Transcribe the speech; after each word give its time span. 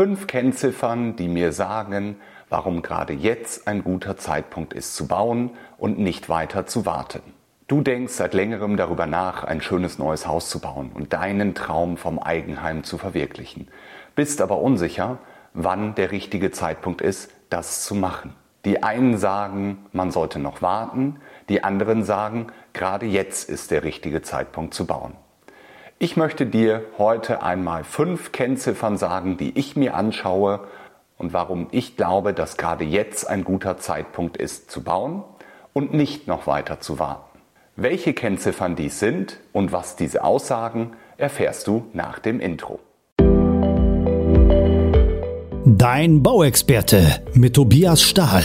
Fünf 0.00 0.28
Kennziffern, 0.28 1.14
die 1.16 1.28
mir 1.28 1.52
sagen, 1.52 2.16
warum 2.48 2.80
gerade 2.80 3.12
jetzt 3.12 3.68
ein 3.68 3.84
guter 3.84 4.16
Zeitpunkt 4.16 4.72
ist 4.72 4.96
zu 4.96 5.06
bauen 5.06 5.50
und 5.76 5.98
nicht 5.98 6.30
weiter 6.30 6.64
zu 6.64 6.86
warten. 6.86 7.20
Du 7.68 7.82
denkst 7.82 8.14
seit 8.14 8.32
längerem 8.32 8.78
darüber 8.78 9.04
nach, 9.04 9.44
ein 9.44 9.60
schönes 9.60 9.98
neues 9.98 10.26
Haus 10.26 10.48
zu 10.48 10.58
bauen 10.58 10.90
und 10.94 11.12
deinen 11.12 11.54
Traum 11.54 11.98
vom 11.98 12.18
Eigenheim 12.18 12.82
zu 12.82 12.96
verwirklichen, 12.96 13.68
bist 14.14 14.40
aber 14.40 14.62
unsicher, 14.62 15.18
wann 15.52 15.94
der 15.94 16.12
richtige 16.12 16.50
Zeitpunkt 16.50 17.02
ist, 17.02 17.30
das 17.50 17.84
zu 17.84 17.94
machen. 17.94 18.32
Die 18.64 18.82
einen 18.82 19.18
sagen, 19.18 19.84
man 19.92 20.12
sollte 20.12 20.38
noch 20.38 20.62
warten, 20.62 21.16
die 21.50 21.62
anderen 21.62 22.04
sagen, 22.04 22.46
gerade 22.72 23.04
jetzt 23.04 23.50
ist 23.50 23.70
der 23.70 23.84
richtige 23.84 24.22
Zeitpunkt 24.22 24.72
zu 24.72 24.86
bauen. 24.86 25.12
Ich 26.02 26.16
möchte 26.16 26.46
dir 26.46 26.84
heute 26.96 27.42
einmal 27.42 27.84
fünf 27.84 28.32
Kennziffern 28.32 28.96
sagen, 28.96 29.36
die 29.36 29.58
ich 29.58 29.76
mir 29.76 29.94
anschaue 29.94 30.60
und 31.18 31.34
warum 31.34 31.66
ich 31.72 31.98
glaube, 31.98 32.32
dass 32.32 32.56
gerade 32.56 32.84
jetzt 32.84 33.28
ein 33.28 33.44
guter 33.44 33.76
Zeitpunkt 33.76 34.38
ist 34.38 34.70
zu 34.70 34.82
bauen 34.82 35.22
und 35.74 35.92
nicht 35.92 36.26
noch 36.26 36.46
weiter 36.46 36.80
zu 36.80 36.98
warten. 36.98 37.38
Welche 37.76 38.14
Kennziffern 38.14 38.76
dies 38.76 38.98
sind 38.98 39.40
und 39.52 39.72
was 39.72 39.94
diese 39.94 40.24
aussagen, 40.24 40.94
erfährst 41.18 41.66
du 41.66 41.84
nach 41.92 42.18
dem 42.18 42.40
Intro. 42.40 42.80
Dein 45.66 46.22
Bauexperte 46.22 47.22
mit 47.34 47.52
Tobias 47.52 48.00
Stahl. 48.00 48.42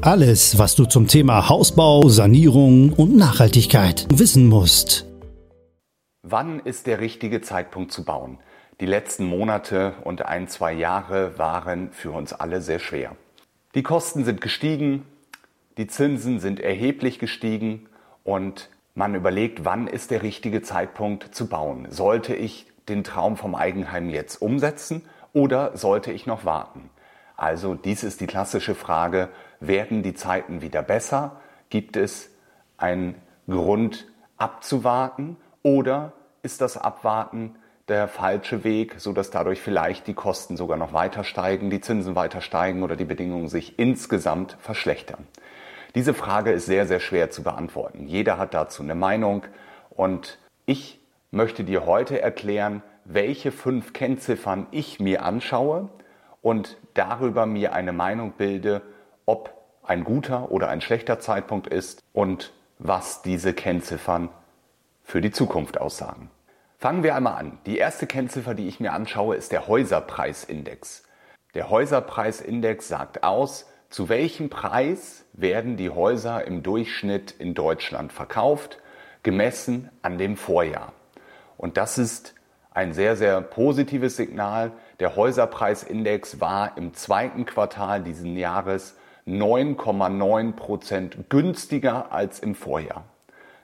Alles, 0.00 0.58
was 0.58 0.74
du 0.74 0.86
zum 0.86 1.08
Thema 1.08 1.50
Hausbau, 1.50 2.08
Sanierung 2.08 2.94
und 2.94 3.18
Nachhaltigkeit 3.18 4.06
wissen 4.10 4.46
musst. 4.46 5.06
Wann 6.28 6.58
ist 6.58 6.88
der 6.88 6.98
richtige 6.98 7.40
Zeitpunkt 7.40 7.92
zu 7.92 8.04
bauen? 8.04 8.40
Die 8.80 8.86
letzten 8.86 9.26
Monate 9.26 9.94
und 10.02 10.26
ein, 10.26 10.48
zwei 10.48 10.72
Jahre 10.72 11.38
waren 11.38 11.92
für 11.92 12.10
uns 12.10 12.32
alle 12.32 12.60
sehr 12.60 12.80
schwer. 12.80 13.14
Die 13.76 13.84
Kosten 13.84 14.24
sind 14.24 14.40
gestiegen, 14.40 15.06
die 15.78 15.86
Zinsen 15.86 16.40
sind 16.40 16.58
erheblich 16.58 17.20
gestiegen 17.20 17.88
und 18.24 18.70
man 18.96 19.14
überlegt, 19.14 19.64
wann 19.64 19.86
ist 19.86 20.10
der 20.10 20.22
richtige 20.24 20.62
Zeitpunkt 20.62 21.32
zu 21.32 21.48
bauen? 21.48 21.86
Sollte 21.90 22.34
ich 22.34 22.66
den 22.88 23.04
Traum 23.04 23.36
vom 23.36 23.54
Eigenheim 23.54 24.10
jetzt 24.10 24.42
umsetzen 24.42 25.02
oder 25.32 25.76
sollte 25.76 26.10
ich 26.10 26.26
noch 26.26 26.44
warten? 26.44 26.90
Also 27.36 27.74
dies 27.76 28.02
ist 28.02 28.20
die 28.20 28.26
klassische 28.26 28.74
Frage, 28.74 29.28
werden 29.60 30.02
die 30.02 30.14
Zeiten 30.14 30.60
wieder 30.60 30.82
besser? 30.82 31.40
Gibt 31.70 31.96
es 31.96 32.30
einen 32.78 33.14
Grund 33.46 34.08
abzuwarten 34.38 35.36
oder 35.66 36.12
ist 36.42 36.60
das 36.60 36.76
Abwarten 36.76 37.56
der 37.88 38.06
falsche 38.06 38.62
Weg, 38.62 38.94
so 38.98 39.12
dass 39.12 39.32
dadurch 39.32 39.60
vielleicht 39.60 40.06
die 40.06 40.14
Kosten 40.14 40.56
sogar 40.56 40.76
noch 40.76 40.92
weiter 40.92 41.24
steigen, 41.24 41.70
die 41.70 41.80
Zinsen 41.80 42.14
weiter 42.14 42.40
steigen 42.40 42.84
oder 42.84 42.94
die 42.94 43.04
Bedingungen 43.04 43.48
sich 43.48 43.76
insgesamt 43.76 44.56
verschlechtern? 44.60 45.26
Diese 45.96 46.14
Frage 46.14 46.52
ist 46.52 46.66
sehr, 46.66 46.86
sehr 46.86 47.00
schwer 47.00 47.30
zu 47.30 47.42
beantworten. 47.42 48.06
Jeder 48.06 48.38
hat 48.38 48.54
dazu 48.54 48.84
eine 48.84 48.94
Meinung 48.94 49.42
und 49.90 50.38
ich 50.66 51.00
möchte 51.32 51.64
dir 51.64 51.84
heute 51.84 52.22
erklären, 52.22 52.84
welche 53.04 53.50
fünf 53.50 53.92
Kennziffern 53.92 54.68
ich 54.70 55.00
mir 55.00 55.24
anschaue 55.24 55.88
und 56.42 56.76
darüber 56.94 57.44
mir 57.44 57.72
eine 57.72 57.92
Meinung 57.92 58.34
bilde, 58.38 58.82
ob 59.24 59.52
ein 59.82 60.04
guter 60.04 60.52
oder 60.52 60.68
ein 60.68 60.80
schlechter 60.80 61.18
Zeitpunkt 61.18 61.66
ist 61.66 62.04
und 62.12 62.52
was 62.78 63.22
diese 63.22 63.52
Kennziffern 63.52 64.28
für 65.06 65.20
die 65.20 65.30
Zukunft 65.30 65.80
aussagen. 65.80 66.30
Fangen 66.78 67.04
wir 67.04 67.14
einmal 67.14 67.34
an. 67.34 67.58
Die 67.64 67.78
erste 67.78 68.08
Kennziffer, 68.08 68.54
die 68.54 68.66
ich 68.66 68.80
mir 68.80 68.92
anschaue, 68.92 69.36
ist 69.36 69.52
der 69.52 69.68
Häuserpreisindex. 69.68 71.04
Der 71.54 71.70
Häuserpreisindex 71.70 72.88
sagt 72.88 73.22
aus, 73.22 73.66
zu 73.88 74.08
welchem 74.08 74.50
Preis 74.50 75.24
werden 75.32 75.76
die 75.76 75.90
Häuser 75.90 76.44
im 76.44 76.64
Durchschnitt 76.64 77.30
in 77.30 77.54
Deutschland 77.54 78.12
verkauft, 78.12 78.78
gemessen 79.22 79.90
an 80.02 80.18
dem 80.18 80.36
Vorjahr. 80.36 80.92
Und 81.56 81.76
das 81.76 81.98
ist 81.98 82.34
ein 82.72 82.92
sehr, 82.92 83.14
sehr 83.14 83.40
positives 83.42 84.16
Signal. 84.16 84.72
Der 84.98 85.14
Häuserpreisindex 85.14 86.40
war 86.40 86.76
im 86.76 86.94
zweiten 86.94 87.46
Quartal 87.46 88.02
dieses 88.02 88.26
Jahres 88.26 88.96
9,9 89.24 90.52
Prozent 90.52 91.30
günstiger 91.30 92.10
als 92.10 92.40
im 92.40 92.56
Vorjahr. 92.56 93.04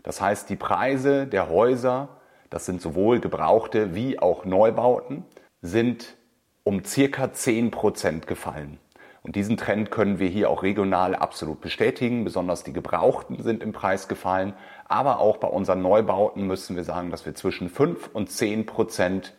Das 0.03 0.21
heißt, 0.21 0.49
die 0.51 0.57
Preise 0.57 1.27
der 1.27 1.49
Häuser, 1.49 2.09
das 2.51 2.67
sind 2.67 2.81
sowohl 2.81 3.21
gebrauchte 3.21 3.95
wie 3.95 4.19
auch 4.19 4.45
Neubauten, 4.45 5.25
sind 5.61 6.17
um 6.65 6.85
circa 6.85 7.33
10 7.33 7.71
Prozent 7.71 8.27
gefallen. 8.27 8.79
Und 9.23 9.37
diesen 9.37 9.57
Trend 9.57 9.93
können 9.93 10.19
wir 10.19 10.29
hier 10.29 10.51
auch 10.51 10.65
regional 10.65 11.15
absolut 11.15 11.61
bestätigen. 11.61 12.25
Besonders 12.25 12.65
die 12.65 12.73
Gebrauchten 12.73 13.41
sind 13.41 13.63
im 13.63 13.73
Preis 13.73 14.09
gefallen. 14.09 14.53
Aber 14.87 15.21
auch 15.21 15.37
bei 15.37 15.47
unseren 15.47 15.81
Neubauten 15.81 16.47
müssen 16.49 16.75
wir 16.75 16.83
sagen, 16.83 17.11
dass 17.11 17.25
wir 17.25 17.35
zwischen 17.35 17.69
5 17.69 18.11
und 18.13 18.31
10 18.31 18.67
Prozent 18.67 19.35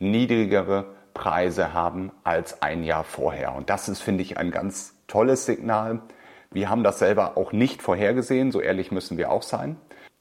niedrigere 0.00 0.86
Preise 1.14 1.72
haben 1.72 2.10
als 2.24 2.62
ein 2.62 2.82
Jahr 2.82 3.04
vorher. 3.04 3.54
Und 3.54 3.70
das 3.70 3.88
ist, 3.88 4.02
finde 4.02 4.22
ich, 4.22 4.38
ein 4.38 4.50
ganz 4.50 4.96
tolles 5.06 5.46
Signal. 5.46 6.02
Wir 6.50 6.70
haben 6.70 6.82
das 6.82 6.98
selber 6.98 7.36
auch 7.36 7.52
nicht 7.52 7.82
vorhergesehen, 7.82 8.52
so 8.52 8.60
ehrlich 8.60 8.90
müssen 8.90 9.18
wir 9.18 9.30
auch 9.30 9.42
sein. 9.42 9.76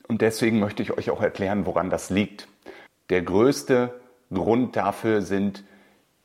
Und 0.08 0.22
deswegen 0.22 0.60
möchte 0.60 0.84
ich 0.84 0.92
euch 0.92 1.10
auch 1.10 1.22
erklären, 1.22 1.66
woran 1.66 1.90
das 1.90 2.10
liegt. 2.10 2.48
Der 3.10 3.22
größte 3.22 4.00
Grund 4.34 4.76
dafür 4.76 5.22
sind 5.22 5.64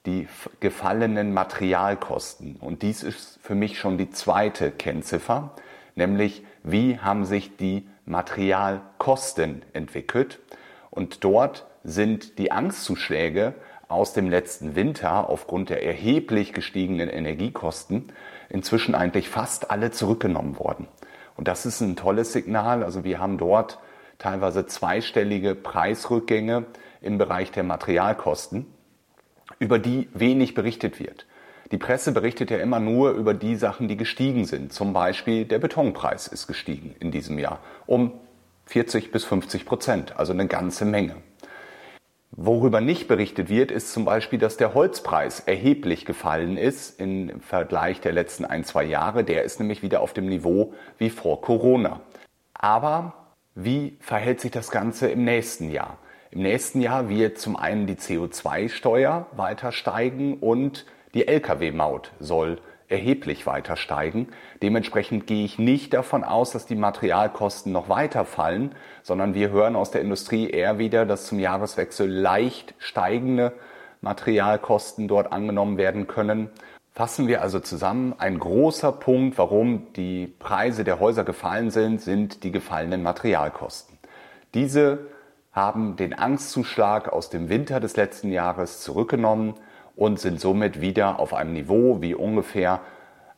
die 0.06 0.28
gefallenen 0.60 1.32
Materialkosten. 1.32 2.56
Und 2.56 2.82
dies 2.82 3.02
ist 3.02 3.38
für 3.42 3.54
mich 3.54 3.78
schon 3.78 3.98
die 3.98 4.10
zweite 4.10 4.72
Kennziffer, 4.72 5.54
nämlich 5.94 6.44
wie 6.64 6.98
haben 6.98 7.24
sich 7.24 7.56
die 7.56 7.88
Materialkosten 8.04 9.62
entwickelt. 9.72 10.40
Und 10.90 11.22
dort 11.24 11.66
sind 11.84 12.38
die 12.38 12.50
Angstzuschläge 12.50 13.54
aus 13.88 14.12
dem 14.12 14.28
letzten 14.30 14.74
Winter 14.74 15.28
aufgrund 15.28 15.70
der 15.70 15.84
erheblich 15.84 16.52
gestiegenen 16.52 17.08
Energiekosten 17.08 18.12
inzwischen 18.52 18.94
eigentlich 18.94 19.30
fast 19.30 19.70
alle 19.70 19.90
zurückgenommen 19.90 20.58
worden. 20.58 20.86
Und 21.36 21.48
das 21.48 21.64
ist 21.64 21.80
ein 21.80 21.96
tolles 21.96 22.32
Signal. 22.32 22.84
Also 22.84 23.02
wir 23.02 23.18
haben 23.18 23.38
dort 23.38 23.78
teilweise 24.18 24.66
zweistellige 24.66 25.54
Preisrückgänge 25.54 26.66
im 27.00 27.18
Bereich 27.18 27.50
der 27.50 27.64
Materialkosten 27.64 28.66
über 29.58 29.78
die 29.78 30.08
wenig 30.12 30.54
berichtet 30.54 31.00
wird. 31.00 31.26
Die 31.72 31.78
Presse 31.78 32.12
berichtet 32.12 32.50
ja 32.50 32.58
immer 32.58 32.78
nur 32.78 33.12
über 33.12 33.32
die 33.32 33.56
Sachen, 33.56 33.88
die 33.88 33.96
gestiegen 33.96 34.44
sind. 34.44 34.74
Zum 34.74 34.92
Beispiel 34.92 35.46
der 35.46 35.58
Betonpreis 35.58 36.28
ist 36.28 36.46
gestiegen 36.46 36.94
in 37.00 37.10
diesem 37.10 37.38
Jahr 37.38 37.60
um 37.86 38.12
40 38.66 39.10
bis 39.10 39.24
50 39.24 39.64
Prozent, 39.64 40.18
also 40.18 40.32
eine 40.32 40.46
ganze 40.46 40.84
Menge. 40.84 41.16
Worüber 42.34 42.80
nicht 42.80 43.08
berichtet 43.08 43.50
wird, 43.50 43.70
ist 43.70 43.92
zum 43.92 44.06
Beispiel, 44.06 44.38
dass 44.38 44.56
der 44.56 44.72
Holzpreis 44.72 45.40
erheblich 45.40 46.06
gefallen 46.06 46.56
ist 46.56 46.98
im 46.98 47.40
Vergleich 47.42 48.00
der 48.00 48.12
letzten 48.12 48.46
ein, 48.46 48.64
zwei 48.64 48.84
Jahre. 48.84 49.22
Der 49.22 49.42
ist 49.42 49.60
nämlich 49.60 49.82
wieder 49.82 50.00
auf 50.00 50.14
dem 50.14 50.26
Niveau 50.26 50.72
wie 50.96 51.10
vor 51.10 51.42
Corona. 51.42 52.00
Aber 52.54 53.12
wie 53.54 53.98
verhält 54.00 54.40
sich 54.40 54.50
das 54.50 54.70
Ganze 54.70 55.10
im 55.10 55.24
nächsten 55.24 55.70
Jahr? 55.70 55.98
Im 56.30 56.40
nächsten 56.40 56.80
Jahr 56.80 57.10
wird 57.10 57.36
zum 57.36 57.54
einen 57.54 57.86
die 57.86 57.96
CO2-Steuer 57.96 59.26
weiter 59.32 59.70
steigen 59.70 60.38
und 60.38 60.86
die 61.12 61.28
Lkw-Maut 61.28 62.12
soll 62.18 62.58
erheblich 62.92 63.46
weiter 63.46 63.76
steigen. 63.76 64.28
Dementsprechend 64.62 65.26
gehe 65.26 65.44
ich 65.44 65.58
nicht 65.58 65.94
davon 65.94 66.22
aus, 66.22 66.52
dass 66.52 66.66
die 66.66 66.76
Materialkosten 66.76 67.72
noch 67.72 67.88
weiter 67.88 68.24
fallen, 68.24 68.74
sondern 69.02 69.34
wir 69.34 69.50
hören 69.50 69.74
aus 69.74 69.90
der 69.90 70.02
Industrie 70.02 70.48
eher 70.48 70.78
wieder, 70.78 71.06
dass 71.06 71.26
zum 71.26 71.40
Jahreswechsel 71.40 72.08
leicht 72.08 72.74
steigende 72.78 73.54
Materialkosten 74.02 75.08
dort 75.08 75.32
angenommen 75.32 75.78
werden 75.78 76.06
können. 76.06 76.50
Fassen 76.92 77.26
wir 77.26 77.40
also 77.40 77.58
zusammen, 77.58 78.14
ein 78.18 78.38
großer 78.38 78.92
Punkt, 78.92 79.38
warum 79.38 79.92
die 79.94 80.26
Preise 80.38 80.84
der 80.84 81.00
Häuser 81.00 81.24
gefallen 81.24 81.70
sind, 81.70 82.02
sind 82.02 82.44
die 82.44 82.52
gefallenen 82.52 83.02
Materialkosten. 83.02 83.96
Diese 84.52 85.06
haben 85.52 85.96
den 85.96 86.12
Angstzuschlag 86.12 87.10
aus 87.10 87.30
dem 87.30 87.48
Winter 87.48 87.80
des 87.80 87.96
letzten 87.96 88.30
Jahres 88.30 88.80
zurückgenommen 88.80 89.54
und 89.96 90.18
sind 90.18 90.40
somit 90.40 90.80
wieder 90.80 91.18
auf 91.18 91.34
einem 91.34 91.52
Niveau 91.52 92.00
wie 92.00 92.14
ungefähr 92.14 92.80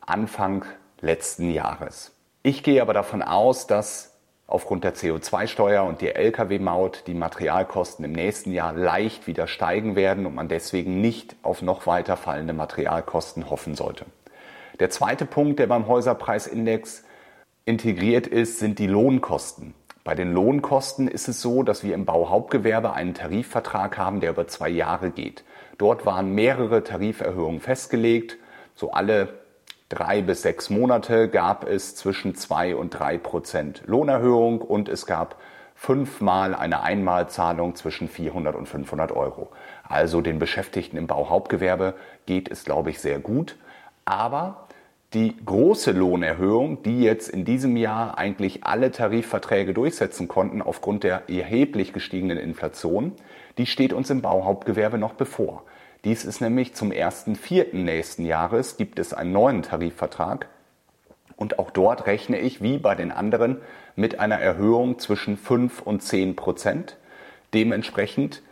Anfang 0.00 0.64
letzten 1.00 1.50
Jahres. 1.50 2.12
Ich 2.42 2.62
gehe 2.62 2.82
aber 2.82 2.92
davon 2.92 3.22
aus, 3.22 3.66
dass 3.66 4.14
aufgrund 4.46 4.84
der 4.84 4.94
CO2-Steuer 4.94 5.84
und 5.84 6.00
der 6.00 6.16
Lkw-Maut 6.16 7.04
die 7.06 7.14
Materialkosten 7.14 8.04
im 8.04 8.12
nächsten 8.12 8.52
Jahr 8.52 8.74
leicht 8.74 9.26
wieder 9.26 9.46
steigen 9.46 9.96
werden 9.96 10.26
und 10.26 10.34
man 10.34 10.48
deswegen 10.48 11.00
nicht 11.00 11.36
auf 11.42 11.62
noch 11.62 11.86
weiter 11.86 12.16
fallende 12.16 12.52
Materialkosten 12.52 13.48
hoffen 13.48 13.74
sollte. 13.74 14.04
Der 14.80 14.90
zweite 14.90 15.24
Punkt, 15.24 15.60
der 15.60 15.68
beim 15.68 15.86
Häuserpreisindex 15.86 17.04
integriert 17.64 18.26
ist, 18.26 18.58
sind 18.58 18.78
die 18.78 18.86
Lohnkosten. 18.86 19.74
Bei 20.02 20.14
den 20.14 20.32
Lohnkosten 20.32 21.08
ist 21.08 21.28
es 21.28 21.40
so, 21.40 21.62
dass 21.62 21.82
wir 21.82 21.94
im 21.94 22.04
Bauhauptgewerbe 22.04 22.92
einen 22.92 23.14
Tarifvertrag 23.14 23.96
haben, 23.96 24.20
der 24.20 24.30
über 24.30 24.46
zwei 24.46 24.68
Jahre 24.68 25.10
geht. 25.10 25.44
Dort 25.78 26.06
waren 26.06 26.34
mehrere 26.34 26.84
Tariferhöhungen 26.84 27.60
festgelegt. 27.60 28.38
So 28.74 28.92
alle 28.92 29.40
drei 29.88 30.22
bis 30.22 30.42
sechs 30.42 30.70
Monate 30.70 31.28
gab 31.28 31.68
es 31.68 31.94
zwischen 31.94 32.34
zwei 32.34 32.74
und 32.74 32.90
drei 32.90 33.18
Prozent 33.18 33.82
Lohnerhöhung 33.86 34.60
und 34.60 34.88
es 34.88 35.06
gab 35.06 35.36
fünfmal 35.74 36.54
eine 36.54 36.82
Einmalzahlung 36.82 37.74
zwischen 37.74 38.08
400 38.08 38.54
und 38.54 38.66
500 38.66 39.12
Euro. 39.12 39.50
Also 39.82 40.20
den 40.20 40.38
Beschäftigten 40.38 40.96
im 40.96 41.06
Bauhauptgewerbe 41.06 41.94
geht 42.26 42.50
es, 42.50 42.64
glaube 42.64 42.90
ich, 42.90 43.00
sehr 43.00 43.18
gut. 43.18 43.56
Aber 44.04 44.63
die 45.14 45.36
große 45.44 45.92
Lohnerhöhung, 45.92 46.82
die 46.82 47.02
jetzt 47.02 47.28
in 47.28 47.44
diesem 47.44 47.76
Jahr 47.76 48.18
eigentlich 48.18 48.64
alle 48.64 48.90
Tarifverträge 48.90 49.72
durchsetzen 49.72 50.26
konnten 50.26 50.60
aufgrund 50.60 51.04
der 51.04 51.28
erheblich 51.30 51.92
gestiegenen 51.92 52.36
Inflation, 52.36 53.12
die 53.56 53.66
steht 53.66 53.92
uns 53.92 54.10
im 54.10 54.22
Bauhauptgewerbe 54.22 54.98
noch 54.98 55.14
bevor. 55.14 55.62
Dies 56.04 56.24
ist 56.24 56.40
nämlich 56.40 56.74
zum 56.74 56.90
1.4. 56.90 57.76
nächsten 57.76 58.26
Jahres 58.26 58.76
gibt 58.76 58.98
es 58.98 59.14
einen 59.14 59.32
neuen 59.32 59.62
Tarifvertrag 59.62 60.48
und 61.36 61.58
auch 61.60 61.70
dort 61.70 62.06
rechne 62.06 62.40
ich 62.40 62.60
wie 62.60 62.78
bei 62.78 62.96
den 62.96 63.12
anderen 63.12 63.58
mit 63.96 64.18
einer 64.18 64.38
Erhöhung 64.38 64.98
zwischen 64.98 65.36
5 65.36 65.80
und 65.82 66.02
10 66.02 66.34
Prozent. 66.34 66.96
Dementsprechend 67.54 68.42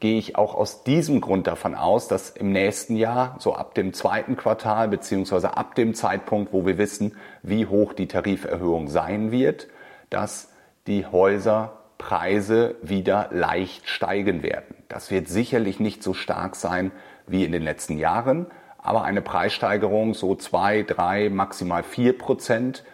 gehe 0.00 0.18
ich 0.18 0.36
auch 0.36 0.54
aus 0.54 0.82
diesem 0.82 1.20
Grund 1.20 1.46
davon 1.46 1.74
aus, 1.74 2.08
dass 2.08 2.30
im 2.30 2.52
nächsten 2.52 2.96
Jahr, 2.96 3.36
so 3.38 3.54
ab 3.54 3.74
dem 3.74 3.92
zweiten 3.92 4.36
Quartal 4.36 4.88
beziehungsweise 4.88 5.56
ab 5.56 5.74
dem 5.74 5.94
Zeitpunkt, 5.94 6.52
wo 6.52 6.66
wir 6.66 6.78
wissen, 6.78 7.16
wie 7.42 7.66
hoch 7.66 7.92
die 7.92 8.08
Tariferhöhung 8.08 8.88
sein 8.88 9.30
wird, 9.30 9.68
dass 10.08 10.50
die 10.86 11.06
Häuserpreise 11.06 12.76
wieder 12.82 13.28
leicht 13.30 13.88
steigen 13.88 14.42
werden. 14.42 14.74
Das 14.88 15.10
wird 15.10 15.28
sicherlich 15.28 15.78
nicht 15.78 16.02
so 16.02 16.14
stark 16.14 16.56
sein 16.56 16.90
wie 17.26 17.44
in 17.44 17.52
den 17.52 17.62
letzten 17.62 17.98
Jahren, 17.98 18.46
aber 18.78 19.04
eine 19.04 19.20
Preissteigerung 19.20 20.14
so 20.14 20.34
zwei, 20.34 20.82
drei, 20.82 21.28
maximal 21.28 21.82
vier 21.82 22.16
Prozent 22.16 22.84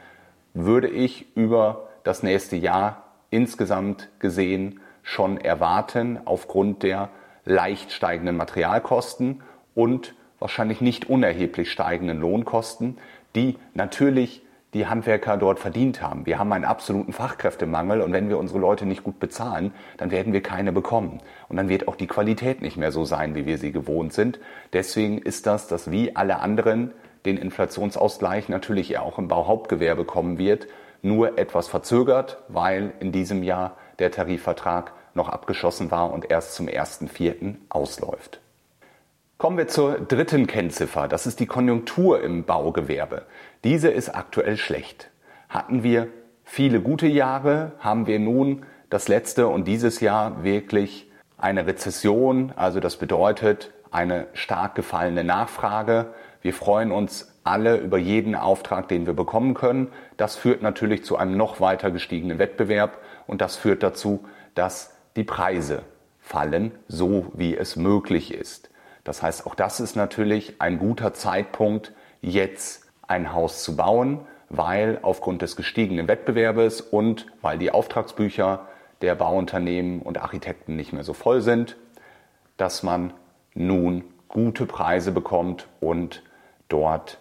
würde 0.55 0.89
ich 0.89 1.37
über 1.37 1.89
das 2.03 2.25
nächste 2.25 2.57
Jahr 2.57 3.05
insgesamt 3.31 4.09
gesehen 4.19 4.81
schon 5.07 5.39
erwarten 5.39 6.19
aufgrund 6.25 6.83
der 6.83 7.11
leicht 7.45 7.93
steigenden 7.93 8.37
Materialkosten 8.37 9.41
und 9.75 10.15
wahrscheinlich 10.41 10.81
nicht 10.81 11.09
unerheblich 11.09 11.71
steigenden 11.71 12.21
Lohnkosten, 12.21 12.99
die 13.37 13.57
natürlich 13.73 14.43
die 14.75 14.89
Handwerker 14.89 15.37
dort 15.37 15.61
verdient 15.61 16.03
haben. 16.03 16.27
Wir 16.27 16.41
haben 16.41 16.53
einen 16.53 16.65
absoluten 16.65 17.13
Fachkräftemangel 17.13 18.01
und 18.01 18.13
wenn 18.13 18.29
wir 18.29 18.37
unsere 18.37 18.59
Leute 18.59 18.85
nicht 18.85 19.05
gut 19.05 19.21
bezahlen, 19.21 19.73
dann 19.97 20.11
werden 20.11 20.33
wir 20.33 20.43
keine 20.43 20.73
bekommen. 20.73 21.21
Und 21.49 21.57
dann 21.57 21.69
wird 21.69 21.87
auch 21.87 21.95
die 21.95 22.09
Qualität 22.09 22.61
nicht 22.61 22.77
mehr 22.77 22.91
so 22.91 23.05
sein, 23.05 23.37
wie 23.37 23.47
wir 23.47 23.59
sie 23.59 23.71
gewohnt 23.71 24.13
sind. 24.13 24.41
Deswegen 24.73 25.19
ist 25.19 25.47
das, 25.47 25.69
dass 25.69 25.93
wie 25.93 26.17
alle 26.17 26.41
anderen 26.41 26.91
den 27.25 27.37
Inflationsausgleich 27.37 28.49
natürlich 28.49 28.99
auch 28.99 29.19
im 29.19 29.29
Bauhauptgewerbe 29.29 30.05
kommen 30.05 30.37
wird, 30.37 30.67
nur 31.01 31.39
etwas 31.39 31.69
verzögert, 31.69 32.39
weil 32.49 32.93
in 32.99 33.13
diesem 33.13 33.45
Jahr 33.45 33.77
der 34.01 34.11
Tarifvertrag 34.11 34.93
noch 35.17 35.29
abgeschlossen 35.29 35.91
war 35.91 36.13
und 36.13 36.31
erst 36.31 36.55
zum 36.55 36.67
1.4. 36.67 37.57
ausläuft. 37.69 38.41
Kommen 39.39 39.59
wir 39.59 39.69
zur 39.69 39.99
dritten 40.01 40.47
Kennziffer. 40.47 41.09
Das 41.09 41.27
ist 41.27 41.41
die 41.41 41.47
Konjunktur 41.47 42.23
im 42.23 42.45
Baugewerbe. 42.45 43.27
Diese 43.65 43.89
ist 43.91 44.09
aktuell 44.09 44.57
schlecht. 44.57 45.11
Hatten 45.49 45.83
wir 45.83 46.09
viele 46.43 46.81
gute 46.81 47.07
Jahre, 47.07 47.73
haben 47.79 48.07
wir 48.07 48.19
nun 48.19 48.65
das 48.89 49.09
letzte 49.09 49.49
und 49.49 49.67
dieses 49.67 50.01
Jahr 50.01 50.43
wirklich 50.43 51.11
eine 51.37 51.67
Rezession. 51.67 52.53
Also 52.57 52.81
das 52.81 52.97
bedeutet 52.97 53.75
eine 53.91 54.27
stark 54.33 54.75
gefallene 54.75 55.25
Nachfrage. 55.25 56.15
Wir 56.41 56.55
freuen 56.55 56.91
uns 56.91 57.33
alle 57.45 57.77
über 57.77 57.99
jeden 57.99 58.35
Auftrag, 58.35 58.89
den 58.89 59.07
wir 59.07 59.13
bekommen 59.13 59.55
können. 59.55 59.89
Das 60.17 60.37
führt 60.37 60.63
natürlich 60.63 61.05
zu 61.05 61.17
einem 61.17 61.37
noch 61.37 61.61
weiter 61.61 61.91
gestiegenen 61.91 62.39
Wettbewerb 62.39 62.99
und 63.27 63.41
das 63.41 63.57
führt 63.57 63.83
dazu, 63.83 64.25
dass 64.55 64.96
die 65.17 65.25
Preise 65.25 65.83
fallen, 66.21 66.73
so 66.89 67.27
wie 67.35 67.57
es 67.57 67.77
möglich 67.77 68.33
ist. 68.33 68.71
Das 69.05 69.23
heißt, 69.23 69.47
auch 69.47 69.55
das 69.55 69.81
ist 69.81 69.97
natürlich 69.97 70.61
ein 70.61 70.79
guter 70.79 71.15
Zeitpunkt, 71.15 71.93
jetzt 72.21 72.85
ein 73.07 73.33
Haus 73.33 73.63
zu 73.63 73.77
bauen, 73.77 74.21
weil 74.49 74.99
aufgrund 75.03 75.43
des 75.43 75.57
gestiegenen 75.57 76.09
Wettbewerbes 76.09 76.81
und 76.81 77.27
weil 77.43 77.59
die 77.59 77.71
Auftragsbücher 77.71 78.67
der 79.03 79.15
Bauunternehmen 79.15 80.03
und 80.03 80.19
Architekten 80.19 80.77
nicht 80.77 80.93
mehr 80.93 81.05
so 81.05 81.13
voll 81.13 81.41
sind, 81.41 81.77
dass 82.57 82.83
man 82.83 83.13
nun 83.55 84.05
gute 84.29 84.67
Preise 84.67 85.13
bekommt 85.13 85.69
und 85.81 86.23
dort 86.69 87.19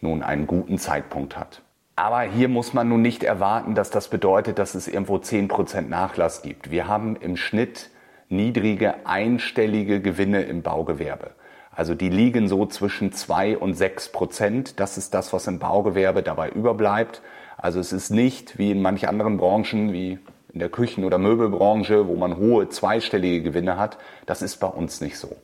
nun 0.00 0.22
einen 0.22 0.46
guten 0.46 0.78
Zeitpunkt 0.78 1.36
hat. 1.36 1.62
Aber 1.98 2.20
hier 2.20 2.48
muss 2.48 2.74
man 2.74 2.90
nun 2.90 3.00
nicht 3.00 3.24
erwarten, 3.24 3.74
dass 3.74 3.88
das 3.88 4.08
bedeutet, 4.08 4.58
dass 4.58 4.74
es 4.74 4.86
irgendwo 4.86 5.16
10% 5.16 5.88
Nachlass 5.88 6.42
gibt. 6.42 6.70
Wir 6.70 6.88
haben 6.88 7.16
im 7.16 7.38
Schnitt 7.38 7.88
niedrige 8.28 9.06
einstellige 9.06 10.02
Gewinne 10.02 10.42
im 10.42 10.60
Baugewerbe. 10.60 11.30
Also 11.74 11.94
die 11.94 12.10
liegen 12.10 12.48
so 12.48 12.66
zwischen 12.66 13.12
2 13.12 13.56
und 13.56 13.74
6 13.74 14.12
Prozent. 14.12 14.78
Das 14.78 14.98
ist 14.98 15.14
das, 15.14 15.32
was 15.32 15.46
im 15.46 15.58
Baugewerbe 15.58 16.22
dabei 16.22 16.50
überbleibt. 16.50 17.22
Also 17.56 17.80
es 17.80 17.92
ist 17.92 18.10
nicht 18.10 18.58
wie 18.58 18.70
in 18.70 18.82
manch 18.82 19.08
anderen 19.08 19.38
Branchen, 19.38 19.94
wie 19.94 20.18
in 20.52 20.60
der 20.60 20.68
Küchen- 20.68 21.04
oder 21.04 21.16
Möbelbranche, 21.16 22.08
wo 22.08 22.16
man 22.16 22.36
hohe 22.36 22.68
zweistellige 22.68 23.42
Gewinne 23.42 23.78
hat. 23.78 23.96
Das 24.26 24.42
ist 24.42 24.58
bei 24.58 24.66
uns 24.66 25.00
nicht 25.00 25.18
so. 25.18 25.34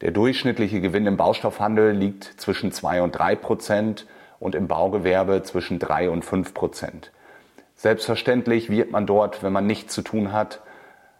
Der 0.00 0.10
durchschnittliche 0.10 0.80
Gewinn 0.80 1.06
im 1.06 1.16
Baustoffhandel 1.16 1.92
liegt 1.92 2.24
zwischen 2.40 2.72
2 2.72 3.02
und 3.02 3.12
3 3.12 3.36
Prozent 3.36 4.06
und 4.44 4.54
im 4.54 4.68
Baugewerbe 4.68 5.42
zwischen 5.42 5.78
3 5.78 6.10
und 6.10 6.22
5 6.22 6.52
Prozent. 6.52 7.10
Selbstverständlich 7.76 8.68
wird 8.68 8.90
man 8.90 9.06
dort, 9.06 9.42
wenn 9.42 9.54
man 9.54 9.66
nichts 9.66 9.94
zu 9.94 10.02
tun 10.02 10.32
hat, 10.32 10.60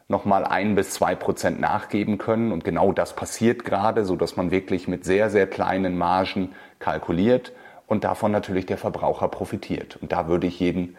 nochmal 0.09 0.45
ein 0.45 0.75
bis 0.75 0.91
zwei 0.91 1.15
Prozent 1.15 1.59
nachgeben 1.59 2.19
können. 2.19 2.53
Und 2.53 2.65
genau 2.65 2.93
das 2.93 3.17
passiert 3.17 3.65
gerade, 3.65 4.05
so 4.05 4.15
dass 4.15 4.37
man 4.37 4.51
wirklich 4.51 4.89
mit 4.89 5.07
sehr, 5.07 5.31
sehr 5.31 5.47
kleinen 5.47 5.97
Margen 5.97 6.53
kalkuliert 6.79 7.53
und 7.87 8.05
davon 8.05 8.31
natürlich 8.31 8.67
der 8.67 8.77
Verbraucher 8.77 9.29
profitiert. 9.29 9.97
Und 9.97 10.13
da 10.13 10.29
würde 10.29 10.47
ich 10.47 10.61
jeden 10.61 10.95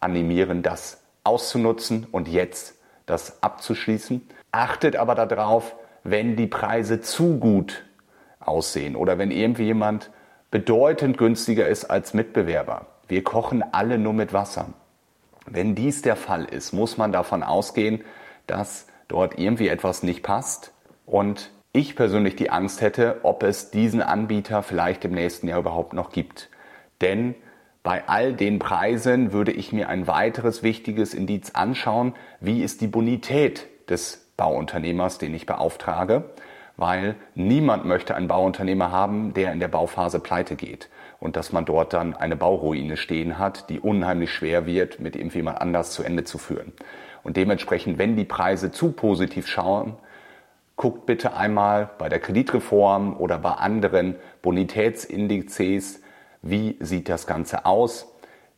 animieren, 0.00 0.62
das 0.62 1.02
auszunutzen 1.22 2.06
und 2.10 2.28
jetzt 2.28 2.76
das 3.04 3.42
abzuschließen. 3.42 4.26
Achtet 4.52 4.96
aber 4.96 5.14
darauf, 5.14 5.76
wenn 6.02 6.34
die 6.34 6.46
Preise 6.46 7.02
zu 7.02 7.38
gut 7.38 7.84
aussehen 8.40 8.96
oder 8.96 9.18
wenn 9.18 9.30
irgendwie 9.30 9.64
jemand 9.64 10.10
bedeutend 10.50 11.18
günstiger 11.18 11.68
ist 11.68 11.86
als 11.86 12.14
Mitbewerber. 12.14 12.86
Wir 13.06 13.24
kochen 13.24 13.62
alle 13.72 13.98
nur 13.98 14.12
mit 14.12 14.32
Wasser. 14.32 14.68
Wenn 15.46 15.74
dies 15.74 16.02
der 16.02 16.16
Fall 16.16 16.44
ist, 16.44 16.72
muss 16.72 16.98
man 16.98 17.12
davon 17.12 17.42
ausgehen, 17.42 18.02
dass 18.46 18.86
dort 19.08 19.38
irgendwie 19.38 19.68
etwas 19.68 20.02
nicht 20.02 20.22
passt 20.22 20.72
und 21.06 21.50
ich 21.72 21.96
persönlich 21.96 22.36
die 22.36 22.50
Angst 22.50 22.80
hätte, 22.80 23.20
ob 23.22 23.42
es 23.42 23.70
diesen 23.70 24.02
Anbieter 24.02 24.62
vielleicht 24.62 25.04
im 25.04 25.12
nächsten 25.12 25.48
Jahr 25.48 25.60
überhaupt 25.60 25.92
noch 25.92 26.10
gibt. 26.10 26.48
Denn 27.00 27.34
bei 27.82 28.06
all 28.08 28.34
den 28.34 28.58
Preisen 28.58 29.32
würde 29.32 29.52
ich 29.52 29.72
mir 29.72 29.88
ein 29.88 30.06
weiteres 30.06 30.62
wichtiges 30.62 31.14
Indiz 31.14 31.50
anschauen, 31.52 32.14
wie 32.40 32.62
ist 32.62 32.80
die 32.80 32.86
Bonität 32.86 33.66
des 33.88 34.28
Bauunternehmers, 34.36 35.18
den 35.18 35.34
ich 35.34 35.46
beauftrage, 35.46 36.30
weil 36.78 37.16
niemand 37.34 37.84
möchte 37.84 38.14
einen 38.14 38.28
Bauunternehmer 38.28 38.90
haben, 38.92 39.34
der 39.34 39.52
in 39.52 39.60
der 39.60 39.68
Bauphase 39.68 40.20
pleite 40.20 40.54
geht 40.56 40.88
und 41.20 41.36
dass 41.36 41.52
man 41.52 41.64
dort 41.64 41.92
dann 41.92 42.14
eine 42.14 42.36
Bauruine 42.36 42.96
stehen 42.96 43.36
hat, 43.38 43.68
die 43.68 43.80
unheimlich 43.80 44.32
schwer 44.32 44.64
wird, 44.64 45.00
mit 45.00 45.16
irgendjemand 45.16 45.60
anders 45.60 45.90
zu 45.90 46.04
Ende 46.04 46.22
zu 46.22 46.38
führen. 46.38 46.72
Und 47.24 47.36
dementsprechend, 47.36 47.98
wenn 47.98 48.16
die 48.16 48.24
Preise 48.24 48.70
zu 48.70 48.92
positiv 48.92 49.48
schauen, 49.48 49.96
guckt 50.76 51.04
bitte 51.04 51.36
einmal 51.36 51.90
bei 51.98 52.08
der 52.08 52.20
Kreditreform 52.20 53.16
oder 53.16 53.38
bei 53.38 53.50
anderen 53.50 54.14
Bonitätsindizes, 54.40 56.00
wie 56.42 56.76
sieht 56.78 57.08
das 57.08 57.26
Ganze 57.26 57.66
aus. 57.66 58.06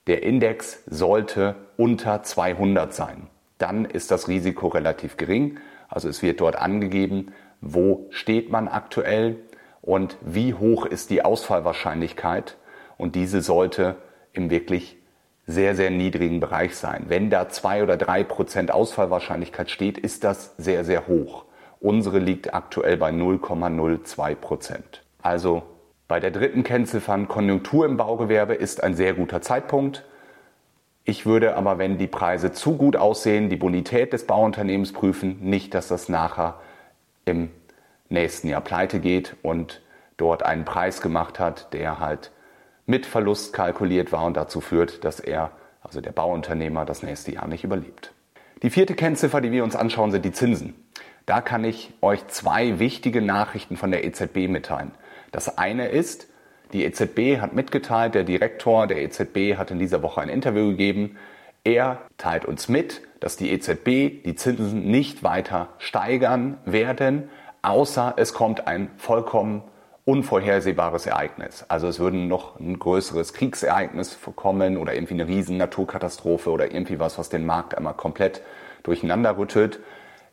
Der 0.06 0.22
Index 0.22 0.82
sollte 0.86 1.54
unter 1.78 2.22
200 2.22 2.92
sein. 2.92 3.28
Dann 3.56 3.86
ist 3.86 4.10
das 4.10 4.28
Risiko 4.28 4.68
relativ 4.68 5.16
gering 5.16 5.58
also 5.90 6.08
es 6.08 6.22
wird 6.22 6.40
dort 6.40 6.56
angegeben, 6.56 7.32
wo 7.60 8.06
steht 8.10 8.50
man 8.50 8.68
aktuell 8.68 9.36
und 9.82 10.16
wie 10.20 10.54
hoch 10.54 10.86
ist 10.86 11.10
die 11.10 11.24
Ausfallwahrscheinlichkeit. 11.24 12.56
Und 12.96 13.14
diese 13.14 13.40
sollte 13.40 13.96
im 14.32 14.50
wirklich 14.50 14.98
sehr, 15.46 15.74
sehr 15.74 15.90
niedrigen 15.90 16.40
Bereich 16.40 16.76
sein. 16.76 17.06
Wenn 17.08 17.30
da 17.30 17.48
zwei 17.48 17.82
oder 17.82 17.96
drei 17.96 18.24
Prozent 18.24 18.70
Ausfallwahrscheinlichkeit 18.70 19.70
steht, 19.70 19.98
ist 19.98 20.22
das 20.24 20.54
sehr, 20.58 20.84
sehr 20.84 21.06
hoch. 21.08 21.44
Unsere 21.80 22.18
liegt 22.18 22.54
aktuell 22.54 22.96
bei 22.96 23.10
0,02 23.10 24.34
Prozent. 24.34 25.02
Also 25.22 25.62
bei 26.08 26.20
der 26.20 26.30
dritten 26.30 26.62
Kennziffern 26.62 27.26
Konjunktur 27.26 27.86
im 27.86 27.96
Baugewerbe 27.96 28.54
ist 28.54 28.82
ein 28.82 28.94
sehr 28.94 29.14
guter 29.14 29.40
Zeitpunkt. 29.40 30.04
Ich 31.04 31.24
würde 31.24 31.56
aber, 31.56 31.78
wenn 31.78 31.98
die 31.98 32.06
Preise 32.06 32.52
zu 32.52 32.76
gut 32.76 32.96
aussehen, 32.96 33.48
die 33.48 33.56
Bonität 33.56 34.12
des 34.12 34.26
Bauunternehmens 34.26 34.92
prüfen, 34.92 35.38
nicht, 35.40 35.74
dass 35.74 35.88
das 35.88 36.08
nachher 36.08 36.60
im 37.24 37.50
nächsten 38.08 38.48
Jahr 38.48 38.60
pleite 38.60 39.00
geht 39.00 39.36
und 39.42 39.80
dort 40.16 40.42
einen 40.42 40.64
Preis 40.64 41.00
gemacht 41.00 41.38
hat, 41.38 41.72
der 41.72 41.98
halt 41.98 42.30
mit 42.86 43.06
Verlust 43.06 43.52
kalkuliert 43.52 44.12
war 44.12 44.24
und 44.24 44.36
dazu 44.36 44.60
führt, 44.60 45.04
dass 45.04 45.20
er, 45.20 45.52
also 45.82 46.00
der 46.00 46.12
Bauunternehmer, 46.12 46.84
das 46.84 47.02
nächste 47.02 47.32
Jahr 47.32 47.46
nicht 47.46 47.64
überlebt. 47.64 48.12
Die 48.62 48.70
vierte 48.70 48.94
Kennziffer, 48.94 49.40
die 49.40 49.52
wir 49.52 49.64
uns 49.64 49.76
anschauen, 49.76 50.10
sind 50.10 50.24
die 50.24 50.32
Zinsen. 50.32 50.74
Da 51.24 51.40
kann 51.40 51.64
ich 51.64 51.92
euch 52.02 52.26
zwei 52.26 52.78
wichtige 52.78 53.22
Nachrichten 53.22 53.76
von 53.76 53.90
der 53.90 54.04
EZB 54.04 54.48
mitteilen. 54.48 54.90
Das 55.32 55.56
eine 55.58 55.88
ist, 55.88 56.26
die 56.72 56.84
EZB 56.84 57.40
hat 57.40 57.52
mitgeteilt, 57.52 58.14
der 58.14 58.24
Direktor 58.24 58.86
der 58.86 58.98
EZB 59.02 59.56
hat 59.56 59.70
in 59.70 59.78
dieser 59.78 60.02
Woche 60.02 60.20
ein 60.20 60.28
Interview 60.28 60.70
gegeben. 60.70 61.16
Er 61.64 61.98
teilt 62.16 62.46
uns 62.46 62.68
mit, 62.68 63.02
dass 63.20 63.36
die 63.36 63.50
EZB 63.52 64.24
die 64.24 64.34
Zinsen 64.34 64.90
nicht 64.90 65.22
weiter 65.22 65.68
steigern 65.78 66.56
werden, 66.64 67.28
außer 67.60 68.14
es 68.16 68.32
kommt 68.32 68.66
ein 68.66 68.90
vollkommen 68.96 69.62
unvorhersehbares 70.06 71.06
Ereignis. 71.06 71.66
Also 71.68 71.86
es 71.86 71.98
würde 71.98 72.16
noch 72.16 72.58
ein 72.58 72.78
größeres 72.78 73.34
Kriegsereignis 73.34 74.18
kommen 74.36 74.78
oder 74.78 74.94
irgendwie 74.94 75.14
eine 75.14 75.28
riesen 75.28 75.58
Naturkatastrophe 75.58 76.50
oder 76.50 76.72
irgendwie 76.72 76.98
was, 76.98 77.18
was 77.18 77.28
den 77.28 77.44
Markt 77.44 77.76
einmal 77.76 77.94
komplett 77.94 78.40
durcheinander 78.82 79.36
rüttelt. 79.36 79.80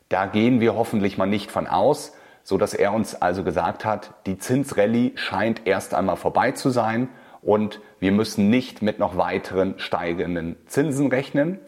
Da 0.08 0.24
gehen 0.24 0.60
wir 0.60 0.74
hoffentlich 0.74 1.18
mal 1.18 1.26
nicht 1.26 1.50
von 1.50 1.66
aus, 1.66 2.14
so 2.42 2.56
dass 2.56 2.72
er 2.72 2.94
uns 2.94 3.14
also 3.14 3.44
gesagt 3.44 3.84
hat, 3.84 4.14
die 4.24 4.38
Zinsrallye 4.38 5.12
scheint 5.16 5.66
erst 5.66 5.92
einmal 5.92 6.16
vorbei 6.16 6.52
zu 6.52 6.70
sein 6.70 7.10
und 7.42 7.80
wir 8.00 8.12
müssen 8.12 8.50
nicht 8.50 8.82
mit 8.82 8.98
noch 8.98 9.16
weiteren 9.16 9.78
steigenden 9.78 10.56
Zinsen 10.66 11.08
rechnen. 11.08 11.58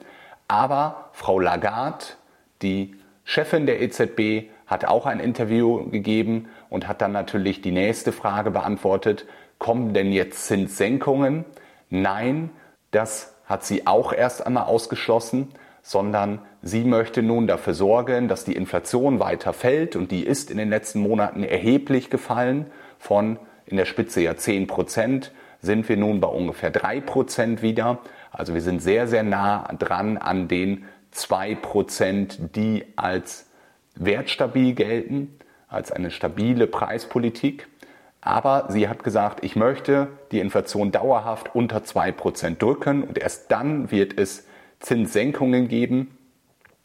Aber 0.48 1.10
Frau 1.12 1.38
Lagarde, 1.38 2.04
die 2.62 2.96
Chefin 3.24 3.66
der 3.66 3.80
EZB, 3.80 4.50
hat 4.66 4.84
auch 4.84 5.06
ein 5.06 5.20
Interview 5.20 5.90
gegeben 5.90 6.48
und 6.68 6.86
hat 6.86 7.00
dann 7.00 7.12
natürlich 7.12 7.60
die 7.60 7.72
nächste 7.72 8.12
Frage 8.12 8.50
beantwortet, 8.50 9.26
kommen 9.58 9.94
denn 9.94 10.12
jetzt 10.12 10.46
Zinssenkungen? 10.46 11.44
Nein, 11.88 12.50
das 12.92 13.34
hat 13.46 13.64
sie 13.64 13.86
auch 13.86 14.12
erst 14.12 14.46
einmal 14.46 14.64
ausgeschlossen, 14.64 15.48
sondern 15.82 16.40
sie 16.62 16.84
möchte 16.84 17.22
nun 17.22 17.46
dafür 17.46 17.74
sorgen, 17.74 18.28
dass 18.28 18.44
die 18.44 18.54
Inflation 18.54 19.18
weiter 19.18 19.52
fällt 19.52 19.96
und 19.96 20.12
die 20.12 20.24
ist 20.24 20.50
in 20.50 20.56
den 20.58 20.70
letzten 20.70 21.00
Monaten 21.00 21.42
erheblich 21.42 22.10
gefallen. 22.10 22.66
Von 22.98 23.38
in 23.66 23.76
der 23.76 23.86
Spitze 23.86 24.20
ja 24.20 24.36
10 24.36 24.66
Prozent 24.66 25.32
sind 25.62 25.88
wir 25.88 25.96
nun 25.96 26.20
bei 26.20 26.28
ungefähr 26.28 26.70
3 26.70 27.00
Prozent 27.00 27.62
wieder. 27.62 27.98
Also 28.32 28.54
wir 28.54 28.60
sind 28.60 28.80
sehr, 28.80 29.06
sehr 29.06 29.22
nah 29.22 29.64
dran 29.78 30.16
an 30.16 30.48
den 30.48 30.84
2 31.10 31.56
Prozent, 31.56 32.56
die 32.56 32.84
als 32.96 33.46
wertstabil 33.94 34.74
gelten, 34.74 35.36
als 35.68 35.92
eine 35.92 36.10
stabile 36.10 36.66
Preispolitik. 36.66 37.68
Aber 38.20 38.66
sie 38.68 38.88
hat 38.88 39.02
gesagt, 39.02 39.44
ich 39.44 39.56
möchte 39.56 40.08
die 40.30 40.40
Inflation 40.40 40.92
dauerhaft 40.92 41.54
unter 41.54 41.78
2% 41.78 42.58
drücken 42.58 43.02
und 43.02 43.18
erst 43.18 43.50
dann 43.50 43.90
wird 43.90 44.18
es 44.18 44.46
Zinssenkungen 44.78 45.68
geben, 45.68 46.16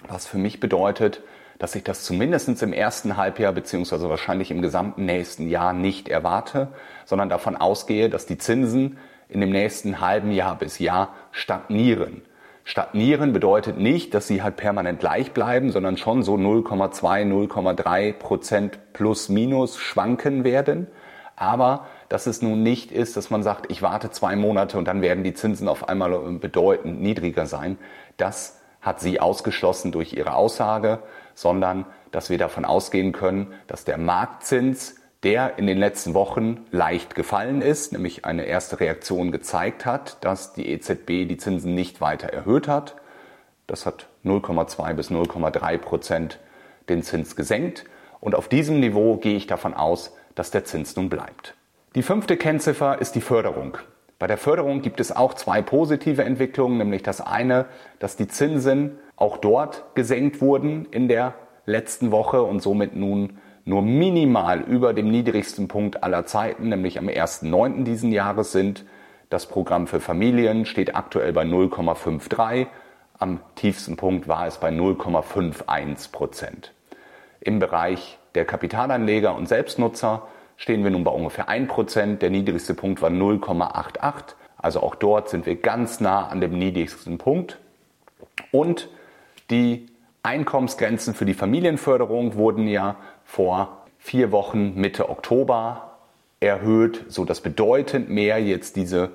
was 0.07 0.27
für 0.27 0.37
mich 0.37 0.59
bedeutet, 0.59 1.21
dass 1.57 1.75
ich 1.75 1.83
das 1.83 2.03
zumindest 2.03 2.61
im 2.61 2.73
ersten 2.73 3.17
Halbjahr 3.17 3.53
beziehungsweise 3.53 4.09
wahrscheinlich 4.09 4.51
im 4.51 4.61
gesamten 4.61 5.05
nächsten 5.05 5.49
Jahr 5.49 5.73
nicht 5.73 6.09
erwarte, 6.09 6.69
sondern 7.05 7.29
davon 7.29 7.55
ausgehe, 7.55 8.09
dass 8.09 8.25
die 8.25 8.37
Zinsen 8.37 8.97
in 9.29 9.41
dem 9.41 9.51
nächsten 9.51 10.01
halben 10.01 10.31
Jahr 10.31 10.57
bis 10.57 10.79
Jahr 10.79 11.15
stagnieren. 11.31 12.21
Stagnieren 12.63 13.31
bedeutet 13.31 13.77
nicht, 13.77 14.13
dass 14.15 14.27
sie 14.27 14.41
halt 14.41 14.55
permanent 14.57 14.99
gleich 14.99 15.33
bleiben, 15.33 15.71
sondern 15.71 15.97
schon 15.97 16.23
so 16.23 16.33
0,2, 16.33 17.23
0,3 17.23 18.13
Prozent 18.13 18.79
plus 18.91 19.29
minus 19.29 19.77
schwanken 19.77 20.43
werden. 20.43 20.87
Aber 21.35 21.85
dass 22.09 22.27
es 22.27 22.41
nun 22.41 22.63
nicht 22.63 22.91
ist, 22.91 23.17
dass 23.17 23.29
man 23.29 23.43
sagt, 23.43 23.71
ich 23.71 23.81
warte 23.81 24.09
zwei 24.09 24.35
Monate 24.35 24.77
und 24.77 24.87
dann 24.87 25.01
werden 25.01 25.23
die 25.23 25.33
Zinsen 25.33 25.67
auf 25.67 25.89
einmal 25.89 26.17
bedeutend 26.39 27.01
niedriger 27.01 27.45
sein. 27.45 27.77
Das 28.17 28.59
hat 28.81 28.99
sie 28.99 29.19
ausgeschlossen 29.19 29.91
durch 29.91 30.13
ihre 30.13 30.33
Aussage, 30.33 30.99
sondern 31.35 31.85
dass 32.11 32.29
wir 32.29 32.37
davon 32.37 32.65
ausgehen 32.65 33.11
können, 33.11 33.53
dass 33.67 33.85
der 33.85 33.97
Marktzins 33.97 34.95
der 35.25 35.57
in 35.57 35.65
den 35.65 35.79
letzten 35.79 36.13
Wochen 36.13 36.67
leicht 36.69 37.15
gefallen 37.15 37.63
ist, 37.63 37.91
nämlich 37.91 38.25
eine 38.25 38.43
erste 38.43 38.79
Reaktion 38.79 39.31
gezeigt 39.31 39.83
hat, 39.83 40.23
dass 40.23 40.53
die 40.53 40.69
EZB 40.69 41.27
die 41.27 41.37
Zinsen 41.37 41.73
nicht 41.73 41.99
weiter 41.99 42.27
erhöht 42.27 42.67
hat. 42.67 42.95
Das 43.65 43.87
hat 43.87 44.07
0,2 44.23 44.93
bis 44.93 45.09
0,3 45.09 45.77
Prozent 45.79 46.39
den 46.89 47.01
Zins 47.01 47.35
gesenkt. 47.35 47.85
Und 48.19 48.35
auf 48.35 48.47
diesem 48.47 48.79
Niveau 48.79 49.17
gehe 49.17 49.35
ich 49.35 49.47
davon 49.47 49.73
aus, 49.73 50.15
dass 50.35 50.51
der 50.51 50.63
Zins 50.63 50.95
nun 50.95 51.09
bleibt. 51.09 51.55
Die 51.95 52.03
fünfte 52.03 52.37
Kennziffer 52.37 53.01
ist 53.01 53.15
die 53.15 53.21
Förderung. 53.21 53.79
Bei 54.17 54.27
der 54.27 54.37
Förderung 54.37 54.81
gibt 54.81 54.99
es 54.99 55.13
auch 55.13 55.33
zwei 55.33 55.61
positive 55.61 56.23
Entwicklungen, 56.23 56.77
nämlich 56.77 57.03
das 57.03 57.19
eine, 57.19 57.65
dass 57.99 58.15
die 58.15 58.27
Zinsen 58.27 58.97
auch 59.17 59.37
dort 59.37 59.83
gesenkt 59.95 60.41
wurden 60.41 60.85
in 60.91 61.07
der 61.07 61.33
letzten 61.65 62.11
Woche 62.11 62.41
und 62.41 62.61
somit 62.61 62.95
nun 62.95 63.39
nur 63.65 63.81
minimal 63.81 64.61
über 64.61 64.93
dem 64.93 65.09
niedrigsten 65.09 65.67
Punkt 65.67 66.03
aller 66.03 66.25
Zeiten, 66.25 66.69
nämlich 66.69 66.99
am 66.99 67.07
1.9. 67.07 67.83
diesen 67.83 68.11
Jahres 68.11 68.51
sind. 68.51 68.85
Das 69.29 69.47
Programm 69.47 69.87
für 69.87 69.99
Familien 69.99 70.65
steht 70.65 70.95
aktuell 70.95 71.33
bei 71.33 71.43
0,53. 71.43 72.67
Am 73.17 73.39
tiefsten 73.55 73.97
Punkt 73.97 74.27
war 74.27 74.45
es 74.45 74.59
bei 74.59 74.69
0,51 74.69 76.11
Prozent. 76.11 76.73
Im 77.41 77.59
Bereich 77.59 78.19
der 78.35 78.45
Kapitalanleger 78.45 79.35
und 79.35 79.47
Selbstnutzer 79.47 80.27
stehen 80.57 80.83
wir 80.83 80.91
nun 80.91 81.03
bei 81.03 81.11
ungefähr 81.11 81.49
1 81.49 81.67
Prozent. 81.67 82.21
Der 82.21 82.29
niedrigste 82.29 82.73
Punkt 82.73 83.01
war 83.01 83.09
0,88. 83.09 84.35
Also 84.57 84.81
auch 84.81 84.95
dort 84.95 85.29
sind 85.29 85.45
wir 85.45 85.55
ganz 85.55 85.99
nah 85.99 86.27
an 86.27 86.41
dem 86.41 86.57
niedrigsten 86.57 87.17
Punkt. 87.17 87.59
Und 88.51 88.89
die 89.49 89.87
Einkommensgrenzen 90.23 91.13
für 91.13 91.25
die 91.25 91.33
Familienförderung 91.35 92.35
wurden 92.35 92.67
ja 92.67 92.95
vor 93.23 93.85
vier 93.99 94.31
Wochen 94.31 94.73
Mitte 94.75 95.09
Oktober 95.09 95.97
erhöht, 96.39 97.05
so 97.07 97.25
dass 97.25 97.41
bedeutend 97.41 98.09
mehr 98.09 98.41
jetzt 98.41 98.75
diese 98.75 99.11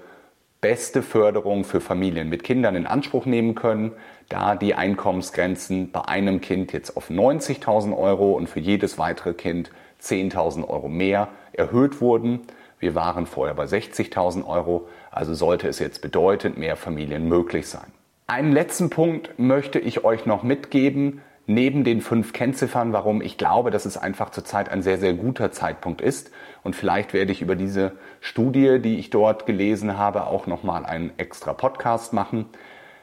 beste 0.60 1.02
Förderung 1.02 1.64
für 1.64 1.80
Familien 1.80 2.28
mit 2.28 2.44
Kindern 2.44 2.76
in 2.76 2.86
Anspruch 2.86 3.24
nehmen 3.24 3.54
können, 3.54 3.92
da 4.28 4.54
die 4.54 4.74
Einkommensgrenzen 4.74 5.90
bei 5.90 6.02
einem 6.02 6.40
Kind 6.40 6.72
jetzt 6.72 6.96
auf 6.96 7.10
90.000 7.10 7.96
Euro 7.96 8.32
und 8.32 8.48
für 8.48 8.60
jedes 8.60 8.98
weitere 8.98 9.32
Kind 9.32 9.70
10.000 10.00 10.68
Euro 10.68 10.88
mehr 10.88 11.28
erhöht 11.52 12.00
wurden. 12.00 12.40
Wir 12.78 12.94
waren 12.94 13.26
vorher 13.26 13.54
bei 13.54 13.64
60.000 13.64 14.46
Euro, 14.46 14.88
also 15.10 15.34
sollte 15.34 15.68
es 15.68 15.78
jetzt 15.78 16.02
bedeutend 16.02 16.56
mehr 16.56 16.76
Familien 16.76 17.28
möglich 17.28 17.68
sein. 17.68 17.92
Einen 18.26 18.52
letzten 18.52 18.90
Punkt 18.90 19.38
möchte 19.38 19.78
ich 19.78 20.04
euch 20.04 20.24
noch 20.24 20.42
mitgeben, 20.42 21.20
neben 21.46 21.82
den 21.82 22.00
fünf 22.00 22.32
Kennziffern, 22.32 22.92
warum 22.92 23.22
ich 23.22 23.36
glaube, 23.36 23.72
dass 23.72 23.84
es 23.84 23.96
einfach 23.96 24.30
zurzeit 24.30 24.68
ein 24.68 24.82
sehr, 24.82 24.98
sehr 24.98 25.14
guter 25.14 25.50
Zeitpunkt 25.50 26.00
ist. 26.00 26.30
Und 26.62 26.76
vielleicht 26.76 27.12
werde 27.12 27.32
ich 27.32 27.42
über 27.42 27.56
diese 27.56 27.92
Studie, 28.20 28.78
die 28.80 29.00
ich 29.00 29.10
dort 29.10 29.46
gelesen 29.46 29.98
habe, 29.98 30.28
auch 30.28 30.46
nochmal 30.46 30.86
einen 30.86 31.10
extra 31.16 31.52
Podcast 31.52 32.12
machen. 32.12 32.46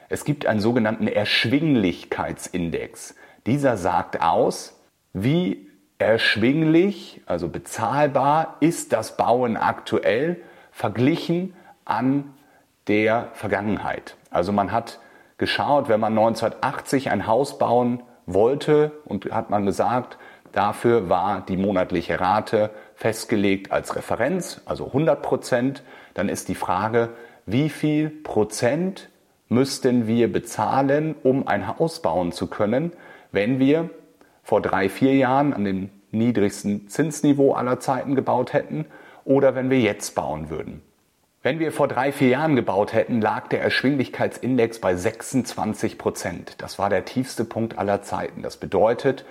Es 0.07 0.23
gibt 0.23 0.45
einen 0.45 0.61
sogenannten 0.61 1.07
Erschwinglichkeitsindex. 1.07 3.15
Dieser 3.45 3.75
sagt 3.75 4.21
aus, 4.21 4.79
wie 5.11 5.66
erschwinglich, 5.99 7.21
also 7.25 7.47
bezahlbar 7.49 8.57
ist 8.59 8.93
das 8.93 9.17
Bauen 9.17 9.57
aktuell 9.57 10.37
verglichen 10.71 11.53
an 11.85 12.33
der 12.87 13.29
Vergangenheit. 13.33 14.15
Also 14.29 14.51
man 14.51 14.71
hat 14.71 14.99
geschaut, 15.37 15.89
wenn 15.89 15.99
man 15.99 16.17
1980 16.17 17.11
ein 17.11 17.27
Haus 17.27 17.57
bauen 17.57 18.03
wollte 18.25 18.91
und 19.05 19.31
hat 19.31 19.49
man 19.49 19.65
gesagt, 19.65 20.17
dafür 20.51 21.09
war 21.09 21.41
die 21.41 21.57
monatliche 21.57 22.19
Rate 22.19 22.69
festgelegt 22.95 23.71
als 23.71 23.95
Referenz, 23.95 24.61
also 24.65 24.87
100 24.87 25.21
Prozent. 25.21 25.83
Dann 26.13 26.29
ist 26.29 26.47
die 26.47 26.55
Frage, 26.55 27.09
wie 27.45 27.69
viel 27.69 28.09
Prozent 28.09 29.09
müssten 29.49 30.07
wir 30.07 30.31
bezahlen, 30.31 31.15
um 31.23 31.47
ein 31.47 31.67
Haus 31.67 32.01
bauen 32.01 32.31
zu 32.31 32.47
können, 32.47 32.91
wenn 33.31 33.59
wir 33.59 33.89
vor 34.47 34.61
drei, 34.61 34.87
vier 34.87 35.13
Jahren 35.13 35.51
an 35.51 35.65
dem 35.65 35.89
niedrigsten 36.11 36.87
Zinsniveau 36.87 37.51
aller 37.51 37.81
Zeiten 37.81 38.15
gebaut 38.15 38.53
hätten 38.53 38.85
oder 39.25 39.55
wenn 39.55 39.69
wir 39.69 39.81
jetzt 39.81 40.15
bauen 40.15 40.49
würden. 40.49 40.81
Wenn 41.43 41.59
wir 41.59 41.73
vor 41.73 41.89
drei, 41.89 42.13
vier 42.13 42.29
Jahren 42.29 42.55
gebaut 42.55 42.93
hätten, 42.93 43.19
lag 43.19 43.49
der 43.49 43.61
Erschwinglichkeitsindex 43.61 44.79
bei 44.79 44.95
26 44.95 45.97
Prozent. 45.97 46.55
Das 46.59 46.79
war 46.79 46.89
der 46.89 47.03
tiefste 47.03 47.43
Punkt 47.43 47.77
aller 47.77 48.03
Zeiten. 48.03 48.41
Das 48.41 48.55
bedeutet, 48.55 49.25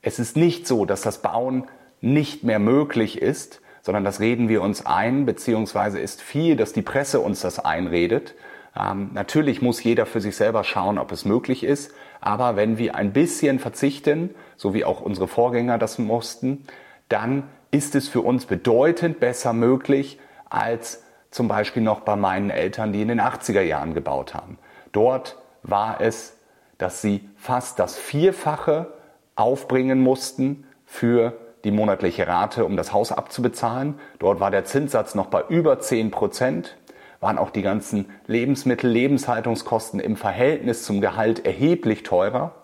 es 0.00 0.18
ist 0.18 0.34
nicht 0.34 0.66
so, 0.66 0.86
dass 0.86 1.02
das 1.02 1.20
Bauen 1.20 1.64
nicht 2.00 2.42
mehr 2.42 2.58
möglich 2.58 3.20
ist, 3.20 3.60
sondern 3.82 4.04
das 4.04 4.18
reden 4.18 4.48
wir 4.48 4.62
uns 4.62 4.86
ein, 4.86 5.26
beziehungsweise 5.26 5.98
ist 5.98 6.22
viel, 6.22 6.56
dass 6.56 6.72
die 6.72 6.80
Presse 6.80 7.20
uns 7.20 7.42
das 7.42 7.58
einredet. 7.58 8.34
Ähm, 8.78 9.10
natürlich 9.12 9.60
muss 9.62 9.82
jeder 9.82 10.06
für 10.06 10.20
sich 10.20 10.36
selber 10.36 10.62
schauen, 10.64 10.98
ob 10.98 11.10
es 11.12 11.24
möglich 11.24 11.64
ist, 11.64 11.92
aber 12.20 12.56
wenn 12.56 12.78
wir 12.78 12.94
ein 12.94 13.12
bisschen 13.12 13.58
verzichten, 13.58 14.34
so 14.56 14.74
wie 14.74 14.84
auch 14.84 15.00
unsere 15.00 15.28
Vorgänger 15.28 15.78
das 15.78 15.98
mussten, 15.98 16.64
dann 17.08 17.44
ist 17.70 17.94
es 17.94 18.08
für 18.08 18.20
uns 18.20 18.46
bedeutend 18.46 19.20
besser 19.20 19.52
möglich 19.52 20.18
als 20.48 21.02
zum 21.30 21.48
Beispiel 21.48 21.82
noch 21.82 22.00
bei 22.00 22.16
meinen 22.16 22.50
Eltern, 22.50 22.92
die 22.92 23.02
in 23.02 23.08
den 23.08 23.20
80er 23.20 23.60
Jahren 23.60 23.94
gebaut 23.94 24.34
haben. 24.34 24.58
Dort 24.92 25.36
war 25.62 26.00
es, 26.00 26.36
dass 26.78 27.02
sie 27.02 27.28
fast 27.36 27.78
das 27.78 27.98
Vierfache 27.98 28.92
aufbringen 29.34 30.00
mussten 30.00 30.64
für 30.86 31.34
die 31.64 31.70
monatliche 31.70 32.26
Rate, 32.26 32.64
um 32.64 32.76
das 32.76 32.92
Haus 32.92 33.12
abzubezahlen. 33.12 33.98
Dort 34.18 34.40
war 34.40 34.50
der 34.50 34.64
Zinssatz 34.64 35.14
noch 35.14 35.26
bei 35.26 35.42
über 35.48 35.80
10 35.80 36.10
Prozent, 36.10 36.77
waren 37.20 37.38
auch 37.38 37.50
die 37.50 37.62
ganzen 37.62 38.06
Lebensmittel, 38.26 38.90
Lebenshaltungskosten 38.90 40.00
im 40.00 40.16
Verhältnis 40.16 40.84
zum 40.84 41.00
Gehalt 41.00 41.44
erheblich 41.44 42.02
teurer, 42.02 42.54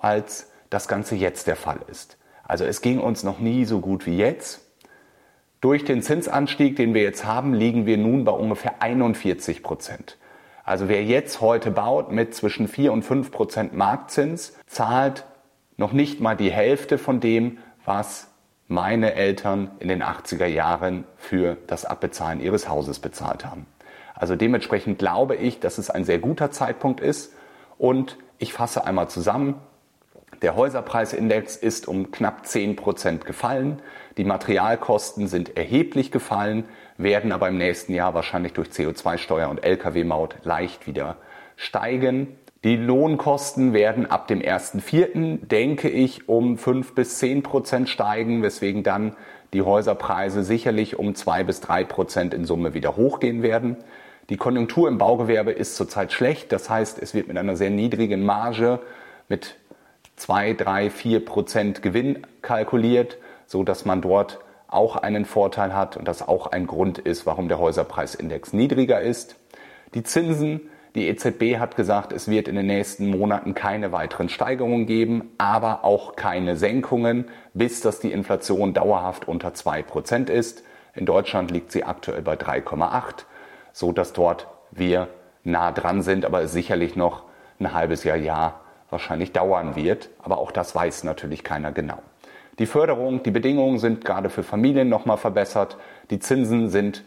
als 0.00 0.50
das 0.70 0.88
Ganze 0.88 1.14
jetzt 1.14 1.46
der 1.46 1.56
Fall 1.56 1.78
ist. 1.88 2.18
Also 2.44 2.64
es 2.64 2.80
ging 2.80 3.00
uns 3.00 3.22
noch 3.22 3.38
nie 3.38 3.64
so 3.64 3.80
gut 3.80 4.06
wie 4.06 4.16
jetzt. 4.16 4.60
Durch 5.60 5.84
den 5.84 6.02
Zinsanstieg, 6.02 6.76
den 6.76 6.94
wir 6.94 7.02
jetzt 7.02 7.24
haben, 7.24 7.54
liegen 7.54 7.86
wir 7.86 7.96
nun 7.96 8.24
bei 8.24 8.32
ungefähr 8.32 8.82
41 8.82 9.62
Prozent. 9.62 10.16
Also 10.64 10.88
wer 10.88 11.04
jetzt 11.04 11.40
heute 11.40 11.70
baut 11.70 12.10
mit 12.10 12.34
zwischen 12.34 12.68
4 12.68 12.92
und 12.92 13.04
5 13.04 13.30
Prozent 13.30 13.72
Marktzins, 13.72 14.54
zahlt 14.66 15.24
noch 15.76 15.92
nicht 15.92 16.20
mal 16.20 16.36
die 16.36 16.50
Hälfte 16.50 16.98
von 16.98 17.20
dem, 17.20 17.58
was 17.84 18.28
meine 18.68 19.14
Eltern 19.14 19.70
in 19.78 19.88
den 19.88 20.02
80er 20.02 20.46
Jahren 20.46 21.04
für 21.16 21.56
das 21.68 21.84
Abbezahlen 21.84 22.40
ihres 22.40 22.68
Hauses 22.68 22.98
bezahlt 22.98 23.44
haben. 23.44 23.66
Also 24.16 24.34
dementsprechend 24.34 24.98
glaube 24.98 25.36
ich, 25.36 25.60
dass 25.60 25.78
es 25.78 25.90
ein 25.90 26.04
sehr 26.04 26.18
guter 26.18 26.50
Zeitpunkt 26.50 27.00
ist 27.00 27.32
und 27.78 28.16
ich 28.38 28.52
fasse 28.52 28.84
einmal 28.84 29.08
zusammen. 29.08 29.54
Der 30.42 30.56
Häuserpreisindex 30.56 31.56
ist 31.56 31.86
um 31.88 32.10
knapp 32.10 32.46
10 32.46 32.76
Prozent 32.76 33.24
gefallen. 33.24 33.80
Die 34.16 34.24
Materialkosten 34.24 35.28
sind 35.28 35.56
erheblich 35.56 36.10
gefallen, 36.10 36.64
werden 36.98 37.32
aber 37.32 37.48
im 37.48 37.58
nächsten 37.58 37.94
Jahr 37.94 38.14
wahrscheinlich 38.14 38.52
durch 38.52 38.68
CO2-Steuer 38.68 39.48
und 39.48 39.64
Lkw-Maut 39.64 40.36
leicht 40.42 40.86
wieder 40.86 41.16
steigen. 41.56 42.36
Die 42.64 42.76
Lohnkosten 42.76 43.72
werden 43.72 44.10
ab 44.10 44.28
dem 44.28 44.40
1.4., 44.40 45.46
denke 45.46 45.88
ich, 45.88 46.28
um 46.28 46.58
5 46.58 46.94
bis 46.94 47.18
10 47.18 47.42
Prozent 47.42 47.88
steigen, 47.88 48.42
weswegen 48.42 48.82
dann 48.82 49.14
die 49.52 49.62
Häuserpreise 49.62 50.42
sicherlich 50.42 50.98
um 50.98 51.14
2 51.14 51.44
bis 51.44 51.60
3 51.60 51.84
Prozent 51.84 52.34
in 52.34 52.44
Summe 52.44 52.74
wieder 52.74 52.96
hochgehen 52.96 53.42
werden. 53.42 53.76
Die 54.28 54.36
Konjunktur 54.36 54.88
im 54.88 54.98
Baugewerbe 54.98 55.52
ist 55.52 55.76
zurzeit 55.76 56.12
schlecht, 56.12 56.50
das 56.50 56.68
heißt, 56.68 57.00
es 57.00 57.14
wird 57.14 57.28
mit 57.28 57.38
einer 57.38 57.56
sehr 57.56 57.70
niedrigen 57.70 58.24
Marge 58.24 58.80
mit 59.28 59.56
2, 60.16 60.54
3, 60.54 60.90
4 60.90 61.24
Prozent 61.24 61.82
Gewinn 61.82 62.26
kalkuliert, 62.42 63.18
so 63.46 63.62
dass 63.62 63.84
man 63.84 64.00
dort 64.00 64.40
auch 64.66 64.96
einen 64.96 65.26
Vorteil 65.26 65.74
hat 65.74 65.96
und 65.96 66.08
das 66.08 66.26
auch 66.26 66.48
ein 66.48 66.66
Grund 66.66 66.98
ist, 66.98 67.24
warum 67.24 67.48
der 67.48 67.58
Häuserpreisindex 67.58 68.52
niedriger 68.52 69.00
ist. 69.00 69.36
Die 69.94 70.02
Zinsen, 70.02 70.60
die 70.96 71.06
EZB 71.08 71.58
hat 71.58 71.76
gesagt, 71.76 72.12
es 72.12 72.26
wird 72.26 72.48
in 72.48 72.56
den 72.56 72.66
nächsten 72.66 73.06
Monaten 73.06 73.54
keine 73.54 73.92
weiteren 73.92 74.28
Steigerungen 74.28 74.86
geben, 74.86 75.30
aber 75.38 75.84
auch 75.84 76.16
keine 76.16 76.56
Senkungen, 76.56 77.26
bis 77.54 77.80
dass 77.80 78.00
die 78.00 78.10
Inflation 78.10 78.74
dauerhaft 78.74 79.28
unter 79.28 79.50
2% 79.50 80.30
ist. 80.30 80.64
In 80.94 81.06
Deutschland 81.06 81.50
liegt 81.52 81.70
sie 81.70 81.84
aktuell 81.84 82.22
bei 82.22 82.34
3,8, 82.34 83.24
so 83.76 83.92
dass 83.92 84.14
dort 84.14 84.46
wir 84.70 85.08
nah 85.44 85.70
dran 85.70 86.00
sind, 86.00 86.24
aber 86.24 86.40
es 86.40 86.52
sicherlich 86.52 86.96
noch 86.96 87.24
ein 87.60 87.74
halbes 87.74 88.04
Jahr, 88.04 88.16
Jahr 88.16 88.60
wahrscheinlich 88.88 89.32
dauern 89.32 89.76
wird. 89.76 90.08
Aber 90.22 90.38
auch 90.38 90.50
das 90.50 90.74
weiß 90.74 91.04
natürlich 91.04 91.44
keiner 91.44 91.72
genau. 91.72 91.98
Die 92.58 92.64
Förderung, 92.64 93.22
die 93.22 93.30
Bedingungen 93.30 93.78
sind 93.78 94.02
gerade 94.02 94.30
für 94.30 94.42
Familien 94.42 94.88
nochmal 94.88 95.18
verbessert. 95.18 95.76
Die 96.08 96.18
Zinsen 96.18 96.70
sind 96.70 97.04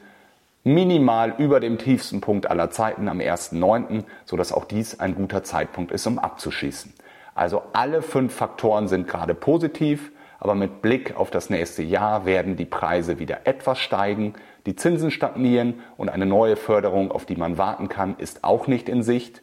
minimal 0.64 1.34
über 1.40 1.60
dem 1.60 1.80
tiefsten 1.80 2.22
Punkt 2.22 2.46
aller 2.46 2.70
Zeiten 2.70 3.08
am 3.08 3.18
1.9., 3.18 4.04
sodass 4.26 4.52
auch 4.52 4.66
dies 4.66 5.00
ein 5.00 5.16
guter 5.16 5.44
Zeitpunkt 5.44 5.92
ist, 5.92 6.06
um 6.06 6.20
abzuschließen. 6.20 6.94
Also 7.34 7.64
alle 7.74 8.04
fünf 8.04 8.36
Faktoren 8.36 8.88
sind 8.88 9.08
gerade 9.08 9.34
positiv, 9.34 10.12
aber 10.40 10.56
mit 10.56 10.82
Blick 10.82 11.16
auf 11.16 11.32
das 11.32 11.50
nächste 11.50 11.84
Jahr 11.84 12.26
werden 12.26 12.56
die 12.56 12.66
Preise 12.66 13.20
wieder 13.20 13.46
etwas 13.46 13.80
steigen, 13.80 14.34
die 14.66 14.76
Zinsen 14.76 15.12
stagnieren 15.12 15.82
und 15.98 16.10
eine 16.10 16.26
neue 16.26 16.56
Förderung, 16.56 17.12
auf 17.12 17.26
die 17.26 17.36
man 17.36 17.58
warten 17.58 17.90
kann, 17.90 18.16
ist 18.18 18.44
auch 18.44 18.68
nicht 18.68 18.90
in 18.90 19.04
Sicht. 19.04 19.42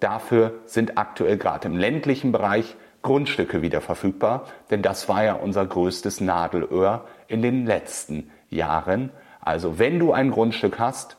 Dafür 0.00 0.54
sind 0.64 0.98
aktuell 0.98 1.36
gerade 1.36 1.68
im 1.68 1.76
ländlichen 1.76 2.32
Bereich 2.32 2.76
Grundstücke 3.02 3.62
wieder 3.62 3.80
verfügbar, 3.80 4.46
denn 4.70 4.82
das 4.82 5.08
war 5.08 5.24
ja 5.24 5.34
unser 5.34 5.66
größtes 5.66 6.20
Nadelöhr 6.20 7.04
in 7.28 7.42
den 7.42 7.66
letzten 7.66 8.30
Jahren. 8.48 9.10
Also 9.40 9.78
wenn 9.78 9.98
du 9.98 10.12
ein 10.12 10.30
Grundstück 10.30 10.78
hast, 10.78 11.16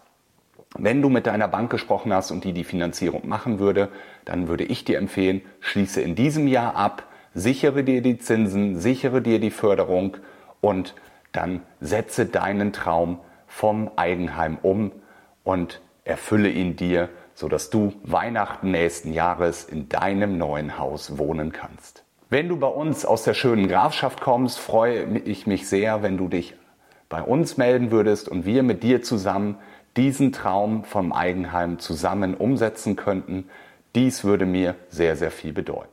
wenn 0.78 1.02
du 1.02 1.10
mit 1.10 1.28
deiner 1.28 1.48
Bank 1.48 1.70
gesprochen 1.70 2.14
hast 2.14 2.32
und 2.32 2.46
die 2.46 2.54
die 2.54 2.64
Finanzierung 2.64 3.28
machen 3.28 3.60
würde, 3.60 3.90
dann 4.26 4.48
würde 4.48 4.64
ich 4.64 4.86
dir 4.86 4.98
empfehlen, 4.98 5.42
schließe 5.60 6.02
in 6.02 6.16
diesem 6.16 6.48
Jahr 6.48 6.76
ab, 6.76 7.04
sichere 7.34 7.84
dir 7.84 8.02
die 8.02 8.18
Zinsen, 8.18 8.80
sichere 8.80 9.22
dir 9.22 9.40
die 9.40 9.52
Förderung 9.52 10.18
und 10.62 10.96
dann 11.32 11.62
setze 11.80 12.26
deinen 12.26 12.74
Traum 12.74 13.20
vom 13.48 13.92
Eigenheim 13.96 14.58
um 14.62 14.92
und 15.44 15.82
erfülle 16.06 16.50
ihn 16.50 16.76
dir 16.76 17.10
sodass 17.36 17.70
du 17.70 17.94
Weihnachten 18.04 18.72
nächsten 18.72 19.14
Jahres 19.14 19.64
in 19.64 19.90
deinem 19.90 20.38
neuen 20.38 20.78
Haus 20.78 21.18
wohnen 21.18 21.52
kannst. 21.52 22.04
Wenn 22.30 22.50
du 22.50 22.58
bei 22.58 22.68
uns 22.68 23.06
aus 23.06 23.24
der 23.24 23.34
schönen 23.34 23.68
Grafschaft 23.68 24.22
kommst, 24.22 24.60
freue 24.60 25.20
ich 25.20 25.46
mich 25.46 25.68
sehr, 25.68 26.02
wenn 26.02 26.18
du 26.18 26.28
dich 26.28 26.56
bei 27.10 27.22
uns 27.22 27.58
melden 27.58 27.92
würdest 27.92 28.28
und 28.28 28.46
wir 28.46 28.64
mit 28.64 28.82
dir 28.82 29.04
zusammen 29.04 29.58
diesen 29.98 30.32
Traum 30.32 30.84
vom 30.84 31.14
Eigenheim 31.14 31.78
zusammen 31.78 32.34
umsetzen 32.34 32.96
könnten. 32.96 33.50
Dies 33.94 34.24
würde 34.24 34.48
mir 34.48 34.76
sehr, 34.90 35.16
sehr 35.16 35.30
viel 35.30 35.54
bedeuten. 35.54 35.93